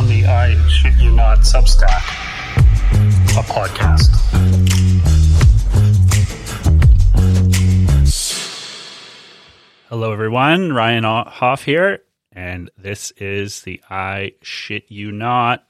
on 0.00 0.08
the 0.08 0.24
I 0.24 0.56
Shit 0.66 0.94
You 0.94 1.10
Not 1.10 1.40
Substack, 1.40 2.00
a 3.36 3.42
podcast. 3.42 4.08
Hello, 9.90 10.10
everyone. 10.10 10.72
Ryan 10.72 11.04
Hoff 11.04 11.64
here, 11.64 12.02
and 12.32 12.70
this 12.78 13.10
is 13.18 13.60
the 13.60 13.82
I 13.90 14.32
Shit 14.40 14.86
You 14.88 15.12
Not 15.12 15.66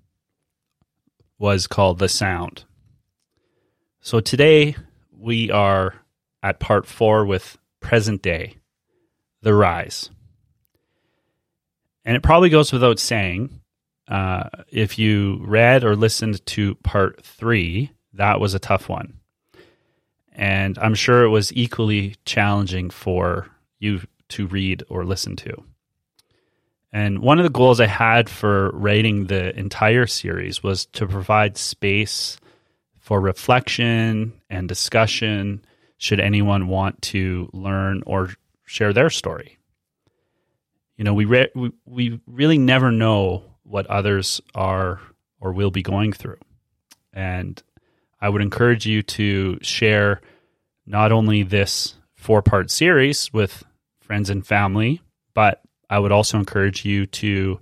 was 1.41 1.67
called 1.67 1.99
The 1.99 2.09
Sound. 2.09 2.67
So 4.05 4.19
today 4.19 4.75
we 5.17 5.53
are 5.53 5.95
at 6.43 6.59
part 6.59 6.87
four 6.87 7.25
with 7.25 7.57
present 7.79 8.21
day, 8.21 8.57
the 9.43 9.55
rise. 9.55 10.11
And 12.05 12.17
it 12.17 12.23
probably 12.25 12.49
goes 12.49 12.73
without 12.73 12.99
saying, 12.99 13.61
uh, 14.09 14.49
if 14.69 14.99
you 14.99 15.41
read 15.45 15.85
or 15.85 15.95
listened 15.95 16.45
to 16.47 16.75
part 16.75 17.25
three, 17.25 17.93
that 18.15 18.41
was 18.41 18.55
a 18.55 18.59
tough 18.59 18.89
one. 18.89 19.21
And 20.33 20.79
I'm 20.79 20.97
sure 20.97 21.23
it 21.23 21.29
was 21.29 21.53
equally 21.53 22.17
challenging 22.25 22.91
for 22.91 23.47
you 23.79 24.01
to 24.31 24.49
read 24.49 24.83
or 24.89 25.05
listen 25.05 25.37
to. 25.37 25.63
And 26.93 27.21
one 27.21 27.39
of 27.39 27.45
the 27.45 27.51
goals 27.51 27.79
I 27.79 27.87
had 27.87 28.29
for 28.29 28.71
writing 28.73 29.27
the 29.27 29.57
entire 29.57 30.09
series 30.09 30.61
was 30.61 30.87
to 30.87 31.07
provide 31.07 31.57
space 31.57 32.41
for 33.03 33.21
reflection 33.21 34.33
and 34.49 34.69
discussion 34.69 35.63
should 35.99 36.21
anyone 36.21 36.69
want 36.69 37.03
to 37.03 37.51
learn 37.53 38.03
or 38.07 38.31
share 38.65 38.93
their 38.93 39.11
story. 39.11 39.59
You 40.97 41.05
know, 41.05 41.13
we, 41.13 41.25
re- 41.25 41.51
we, 41.55 41.73
we 41.85 42.21
really 42.29 42.59
never 42.59 42.93
know 42.93 43.43
what 43.65 43.89
others 43.89 44.41
are 44.55 45.01
or 45.41 45.53
will 45.53 45.73
be 45.73 45.83
going 45.83 46.13
through. 46.13 46.39
And 47.13 47.61
I 48.21 48.29
would 48.29 48.41
encourage 48.41 48.87
you 48.87 49.03
to 49.03 49.59
share 49.63 50.21
not 50.87 51.11
only 51.11 51.43
this 51.43 51.95
four 52.15 52.41
part 52.41 52.71
series 52.71 53.33
with 53.33 53.65
friends 54.01 54.31
and 54.31 54.47
family, 54.47 55.03
but 55.35 55.61
I 55.91 55.99
would 55.99 56.13
also 56.13 56.39
encourage 56.39 56.85
you 56.85 57.07
to 57.07 57.59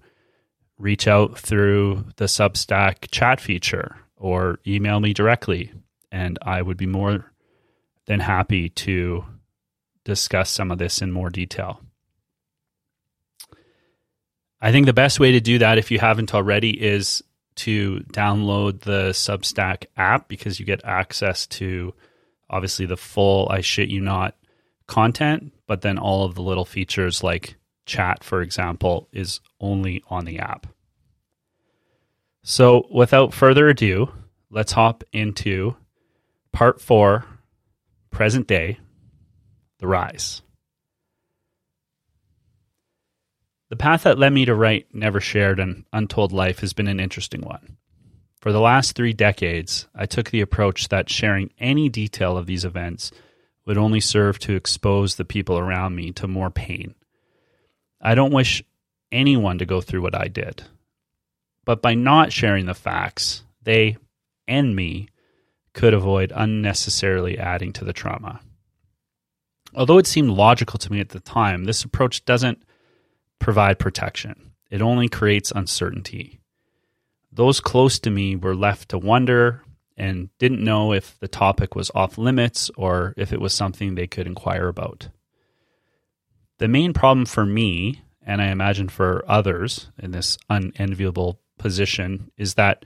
reach 0.77 1.08
out 1.08 1.38
through 1.38 2.05
the 2.16 2.27
Substack 2.27 3.11
chat 3.11 3.41
feature 3.41 3.96
or 4.21 4.61
email 4.67 5.01
me 5.01 5.13
directly, 5.13 5.73
and 6.13 6.39
I 6.43 6.63
would 6.63 6.77
be 6.77 6.87
more 6.87 7.33
than 8.07 8.21
happy 8.21 8.69
to 8.69 9.25
discuss 10.05 10.51
some 10.51 10.71
of 10.71 10.79
this 10.79 11.03
in 11.03 11.11
more 11.11 11.31
detail. 11.31 11.81
I 14.61 14.73
think 14.73 14.86
the 14.86 14.92
best 14.92 15.19
way 15.19 15.33
to 15.33 15.41
do 15.41 15.59
that, 15.59 15.79
if 15.79 15.91
you 15.91 15.98
haven't 15.98 16.35
already, 16.35 16.70
is 16.70 17.23
to 17.57 18.01
download 18.13 18.80
the 18.80 19.11
Substack 19.11 19.86
app 19.97 20.29
because 20.29 20.61
you 20.61 20.67
get 20.67 20.85
access 20.85 21.47
to 21.47 21.95
obviously 22.48 22.86
the 22.86 22.97
full 22.97 23.48
I 23.48 23.63
shit 23.63 23.89
you 23.89 24.01
not 24.01 24.36
content, 24.86 25.53
but 25.67 25.80
then 25.80 25.98
all 25.98 26.25
of 26.25 26.35
the 26.35 26.42
little 26.42 26.64
features 26.64 27.23
like 27.23 27.57
chat, 27.86 28.23
for 28.23 28.42
example, 28.42 29.09
is 29.13 29.41
only 29.61 30.03
on 30.09 30.25
the 30.25 30.41
app. 30.41 30.67
So, 32.42 32.86
without 32.90 33.34
further 33.34 33.68
ado, 33.68 34.12
let's 34.51 34.73
hop 34.73 35.05
into 35.12 35.77
part 36.52 36.80
four 36.80 37.24
present 38.11 38.46
day, 38.46 38.78
the 39.78 39.86
rise. 39.86 40.42
The 43.68 43.77
path 43.77 44.02
that 44.02 44.18
led 44.18 44.33
me 44.33 44.45
to 44.46 44.55
write 44.55 44.92
Never 44.92 45.20
Shared 45.20 45.61
an 45.61 45.86
Untold 45.92 46.33
Life 46.33 46.58
has 46.61 46.73
been 46.73 46.89
an 46.89 46.98
interesting 46.98 47.42
one. 47.42 47.77
For 48.40 48.52
the 48.52 48.61
last 48.61 48.96
three 48.96 49.12
decades, 49.12 49.86
I 49.95 50.06
took 50.06 50.30
the 50.30 50.40
approach 50.40 50.89
that 50.89 51.08
sharing 51.08 51.52
any 51.58 51.89
detail 51.89 52.36
of 52.36 52.46
these 52.46 52.64
events 52.64 53.12
would 53.67 53.79
only 53.79 54.00
serve 54.00 54.39
to 54.40 54.56
expose 54.56 55.14
the 55.14 55.24
people 55.24 55.58
around 55.58 55.95
me 55.95 56.11
to 56.12 56.27
more 56.27 56.50
pain. 56.50 56.95
I 58.00 58.14
don't 58.14 58.33
wish 58.33 58.64
anyone 59.12 59.58
to 59.58 59.67
go 59.67 59.80
through 59.80 60.02
what 60.02 60.14
I 60.14 60.29
did. 60.29 60.64
But 61.65 61.83
by 61.83 61.95
not 61.95 62.33
sharing 62.33 62.67
the 62.67 62.75
facts, 62.75 63.43
they 63.63 63.97
and 64.48 64.75
me 64.75 65.09
could 65.73 65.95
avoid 65.95 66.33
unnecessarily 66.35 67.39
adding 67.39 67.73
to 67.75 67.85
the 67.85 67.93
trauma. 67.93 68.41
Although 69.75 69.98
it 69.98 70.07
seemed 70.07 70.31
logical 70.31 70.79
to 70.79 70.93
me 70.93 71.01
at 71.01 71.11
the 71.11 71.21
time, 71.21 71.65
this 71.65 71.85
approach 71.85 72.25
doesn't 72.25 72.63
provide 73.39 73.79
protection, 73.79 74.53
it 74.71 74.83
only 74.83 75.09
creates 75.09 75.53
uncertainty. 75.53 76.41
Those 77.33 77.61
close 77.61 77.98
to 78.01 78.11
me 78.11 78.35
were 78.35 78.57
left 78.57 78.89
to 78.89 78.98
wonder 78.98 79.63
and 79.97 80.31
didn't 80.39 80.65
know 80.65 80.92
if 80.92 81.19
the 81.21 81.29
topic 81.29 81.77
was 81.77 81.91
off 81.95 82.19
limits 82.19 82.71
or 82.77 83.15
if 83.17 83.33
it 83.33 83.41
was 83.41 83.55
something 83.55 83.95
they 83.95 84.07
could 84.07 84.27
inquire 84.27 84.67
about. 84.67 85.09
The 86.59 86.69
main 86.69 86.92
problem 86.92 87.27
for 87.27 87.47
me, 87.47 88.03
and 88.23 88.42
I 88.42 88.47
imagine 88.47 88.89
for 88.89 89.25
others 89.29 89.91
in 89.98 90.11
this 90.11 90.37
unenviable 90.48 91.41
position 91.61 92.33
is 92.37 92.55
that 92.55 92.85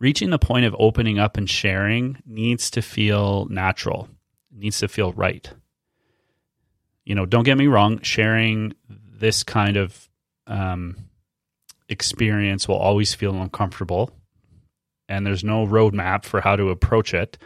reaching 0.00 0.30
the 0.30 0.38
point 0.38 0.66
of 0.66 0.74
opening 0.78 1.18
up 1.18 1.36
and 1.36 1.48
sharing 1.48 2.20
needs 2.26 2.70
to 2.70 2.82
feel 2.82 3.46
natural, 3.46 4.08
needs 4.50 4.78
to 4.80 4.88
feel 4.88 5.12
right. 5.12 5.48
You 7.04 7.14
know, 7.14 7.26
don't 7.26 7.44
get 7.44 7.56
me 7.56 7.68
wrong, 7.68 8.00
sharing 8.02 8.74
this 8.88 9.44
kind 9.44 9.76
of 9.76 10.08
um, 10.48 10.96
experience 11.88 12.66
will 12.66 12.76
always 12.76 13.14
feel 13.14 13.40
uncomfortable, 13.40 14.10
and 15.08 15.24
there's 15.24 15.44
no 15.44 15.66
roadmap 15.66 16.24
for 16.24 16.40
how 16.40 16.56
to 16.56 16.70
approach 16.70 17.14
it, 17.14 17.38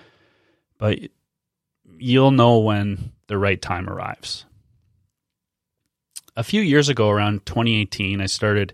but 0.79 0.99
you'll 1.99 2.31
know 2.31 2.59
when 2.59 3.13
the 3.27 3.37
right 3.37 3.61
time 3.61 3.89
arrives. 3.89 4.47
A 6.37 6.43
few 6.43 6.63
years 6.63 6.89
ago, 6.89 7.11
around 7.11 7.45
2018, 7.45 8.21
I 8.21 8.27
started 8.27 8.73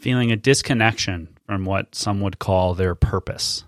feeling 0.00 0.32
a 0.32 0.36
disconnection 0.36 1.36
from 1.46 1.64
what 1.64 1.94
some 1.94 2.20
would 2.20 2.38
call 2.38 2.74
their 2.74 2.94
purpose. 2.94 3.64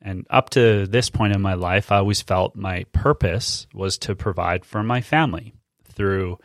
And 0.00 0.26
up 0.30 0.50
to 0.50 0.86
this 0.86 1.10
point 1.10 1.34
in 1.34 1.42
my 1.42 1.54
life, 1.54 1.92
I 1.92 1.98
always 1.98 2.22
felt 2.22 2.56
my 2.56 2.84
purpose 2.92 3.66
was 3.74 3.98
to 3.98 4.14
provide 4.14 4.64
for 4.64 4.82
my 4.82 5.00
family 5.00 5.52
through 5.84 6.38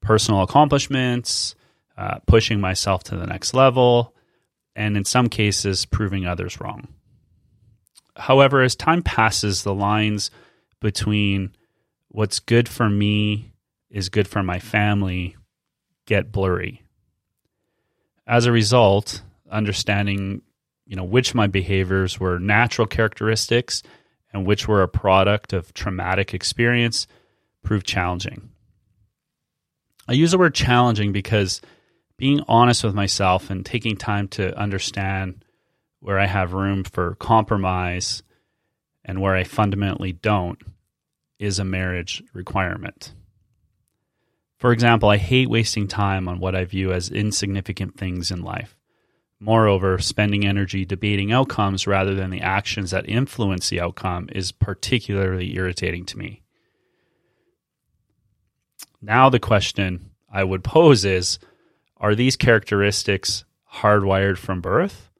personal 0.00 0.42
accomplishments, 0.42 1.54
uh, 1.96 2.18
pushing 2.26 2.60
myself 2.60 3.04
to 3.04 3.16
the 3.16 3.26
next 3.26 3.54
level, 3.54 4.14
and 4.74 4.96
in 4.96 5.04
some 5.04 5.28
cases, 5.28 5.84
proving 5.84 6.26
others 6.26 6.60
wrong. 6.60 6.88
However, 8.16 8.62
as 8.62 8.74
time 8.74 9.02
passes, 9.02 9.62
the 9.62 9.74
lines 9.74 10.30
between 10.80 11.54
what's 12.08 12.40
good 12.40 12.68
for 12.68 12.88
me 12.88 13.52
is 13.90 14.08
good 14.08 14.26
for 14.26 14.42
my 14.42 14.58
family 14.58 15.36
get 16.06 16.32
blurry 16.32 16.82
as 18.30 18.46
a 18.46 18.52
result, 18.52 19.22
understanding 19.50 20.40
you 20.86 20.94
know 20.94 21.04
which 21.04 21.34
my 21.34 21.48
behaviors 21.48 22.18
were 22.20 22.38
natural 22.38 22.86
characteristics 22.86 23.82
and 24.32 24.46
which 24.46 24.68
were 24.68 24.82
a 24.82 24.88
product 24.88 25.52
of 25.52 25.74
traumatic 25.74 26.32
experience 26.32 27.08
proved 27.64 27.84
challenging. 27.84 28.50
I 30.06 30.12
use 30.12 30.30
the 30.30 30.38
word 30.38 30.54
challenging 30.54 31.10
because 31.10 31.60
being 32.16 32.40
honest 32.46 32.84
with 32.84 32.94
myself 32.94 33.50
and 33.50 33.66
taking 33.66 33.96
time 33.96 34.28
to 34.28 34.56
understand 34.56 35.44
where 35.98 36.18
I 36.18 36.26
have 36.26 36.52
room 36.52 36.84
for 36.84 37.16
compromise 37.16 38.22
and 39.04 39.20
where 39.20 39.34
I 39.34 39.42
fundamentally 39.42 40.12
don't 40.12 40.60
is 41.40 41.58
a 41.58 41.64
marriage 41.64 42.22
requirement. 42.32 43.12
For 44.60 44.70
example, 44.70 45.08
I 45.08 45.16
hate 45.16 45.50
wasting 45.50 45.88
time 45.88 46.28
on 46.28 46.38
what 46.38 46.54
I 46.54 46.64
view 46.64 46.92
as 46.92 47.10
insignificant 47.10 47.96
things 47.96 48.30
in 48.30 48.42
life 48.42 48.76
Moreover, 49.42 49.98
spending 49.98 50.46
energy 50.46 50.84
debating 50.84 51.32
outcomes 51.32 51.86
rather 51.86 52.14
than 52.14 52.28
the 52.28 52.42
actions 52.42 52.90
that 52.90 53.08
influence 53.08 53.70
the 53.70 53.80
outcome 53.80 54.28
is 54.32 54.52
particularly 54.52 55.56
irritating 55.56 56.04
to 56.06 56.18
me. 56.18 56.42
Now, 59.00 59.30
the 59.30 59.40
question 59.40 60.10
I 60.30 60.44
would 60.44 60.62
pose 60.62 61.06
is 61.06 61.38
Are 61.96 62.14
these 62.14 62.36
characteristics 62.36 63.44
hardwired 63.76 64.36
from 64.36 64.60
birth, 64.60 65.10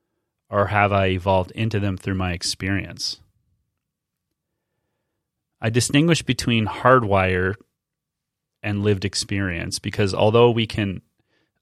or 0.50 0.66
have 0.66 0.92
I 0.92 1.06
evolved 1.06 1.52
into 1.52 1.80
them 1.80 1.96
through 1.96 2.16
my 2.16 2.32
experience? 2.32 3.22
I 5.62 5.70
distinguish 5.70 6.20
between 6.22 6.66
hardwired 6.66 7.54
and 8.62 8.82
lived 8.82 9.04
experience 9.04 9.78
because 9.78 10.14
although 10.14 10.50
we 10.50 10.66
can 10.66 11.02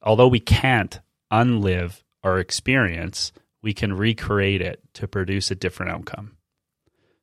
although 0.02 0.28
we 0.28 0.40
can't 0.40 1.00
unlive 1.32 2.02
our 2.22 2.38
experience, 2.38 3.32
we 3.62 3.74
can 3.74 3.92
recreate 3.92 4.62
it 4.62 4.80
to 4.94 5.08
produce 5.08 5.50
a 5.50 5.54
different 5.54 5.92
outcome. 5.92 6.36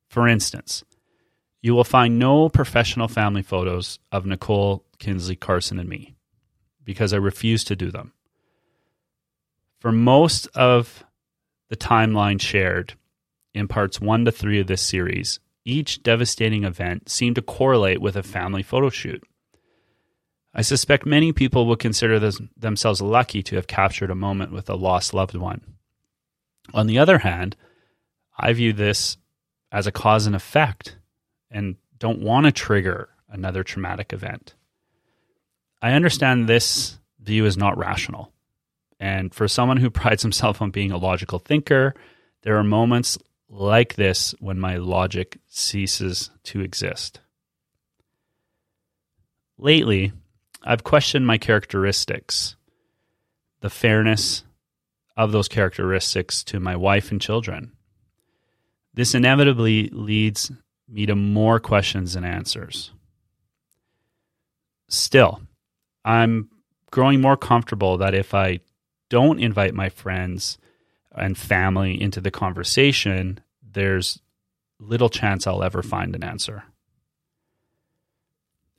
For 0.07 0.27
instance, 0.27 0.83
you 1.61 1.73
will 1.73 1.83
find 1.83 2.19
no 2.19 2.49
professional 2.49 3.07
family 3.07 3.41
photos 3.41 3.99
of 4.11 4.25
Nicole, 4.25 4.85
Kinsley, 4.99 5.35
Carson, 5.35 5.79
and 5.79 5.89
me 5.89 6.15
because 6.83 7.13
I 7.13 7.17
refuse 7.17 7.63
to 7.65 7.75
do 7.75 7.89
them. 7.89 8.13
For 9.79 9.91
most 9.91 10.47
of 10.55 11.03
the 11.69 11.75
timeline 11.75 12.39
shared 12.39 12.93
in 13.53 13.67
parts 13.67 13.99
one 13.99 14.25
to 14.25 14.31
three 14.31 14.59
of 14.59 14.67
this 14.67 14.81
series, 14.81 15.39
each 15.63 16.03
devastating 16.03 16.63
event 16.63 17.09
seemed 17.09 17.35
to 17.37 17.41
correlate 17.41 17.99
with 17.99 18.15
a 18.15 18.23
family 18.23 18.61
photo 18.61 18.89
shoot. 18.89 19.23
I 20.57 20.61
suspect 20.61 21.05
many 21.05 21.33
people 21.33 21.65
will 21.65 21.75
consider 21.75 22.17
this, 22.17 22.41
themselves 22.55 23.01
lucky 23.01 23.43
to 23.43 23.57
have 23.57 23.67
captured 23.67 24.09
a 24.09 24.15
moment 24.15 24.53
with 24.53 24.69
a 24.69 24.75
lost 24.75 25.13
loved 25.13 25.35
one. 25.35 25.59
On 26.73 26.87
the 26.87 26.97
other 26.97 27.17
hand, 27.19 27.57
I 28.37 28.53
view 28.53 28.71
this 28.71 29.17
as 29.69 29.85
a 29.85 29.91
cause 29.91 30.25
and 30.25 30.35
effect 30.35 30.95
and 31.51 31.75
don't 31.99 32.21
want 32.21 32.45
to 32.45 32.53
trigger 32.53 33.09
another 33.29 33.63
traumatic 33.63 34.13
event. 34.13 34.55
I 35.81 35.91
understand 35.91 36.47
this 36.47 36.99
view 37.19 37.45
is 37.45 37.57
not 37.57 37.77
rational. 37.77 38.31
And 38.97 39.33
for 39.33 39.49
someone 39.49 39.77
who 39.77 39.89
prides 39.91 40.23
himself 40.23 40.61
on 40.61 40.71
being 40.71 40.91
a 40.91 40.97
logical 40.97 41.39
thinker, 41.39 41.93
there 42.43 42.57
are 42.57 42.63
moments 42.63 43.17
like 43.49 43.95
this 43.95 44.33
when 44.39 44.57
my 44.57 44.77
logic 44.77 45.37
ceases 45.47 46.31
to 46.43 46.61
exist. 46.61 47.19
Lately, 49.57 50.13
I've 50.65 50.83
questioned 50.83 51.27
my 51.27 51.37
characteristics, 51.37 52.55
the 53.61 53.69
fairness 53.69 54.43
of 55.15 55.31
those 55.31 55.47
characteristics 55.47 56.43
to 56.45 56.59
my 56.59 56.75
wife 56.75 57.11
and 57.11 57.21
children. 57.21 57.71
This 58.93 59.13
inevitably 59.13 59.89
leads 59.89 60.51
me 60.89 61.05
to 61.05 61.15
more 61.15 61.59
questions 61.59 62.15
and 62.15 62.25
answers. 62.25 62.91
Still, 64.87 65.41
I'm 66.03 66.49
growing 66.91 67.21
more 67.21 67.37
comfortable 67.37 67.97
that 67.97 68.15
if 68.15 68.33
I 68.33 68.61
don't 69.09 69.39
invite 69.39 69.73
my 69.73 69.89
friends 69.89 70.57
and 71.11 71.37
family 71.37 72.01
into 72.01 72.21
the 72.21 72.31
conversation, 72.31 73.39
there's 73.61 74.19
little 74.79 75.09
chance 75.09 75.45
I'll 75.45 75.63
ever 75.63 75.83
find 75.83 76.15
an 76.15 76.23
answer. 76.23 76.63